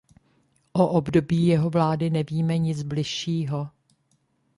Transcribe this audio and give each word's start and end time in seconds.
O 0.73 0.87
období 0.87 1.47
jeho 1.47 1.69
vlády 1.69 2.09
nevíme 2.09 2.57
nic 2.57 2.83
bližšího. 2.83 3.67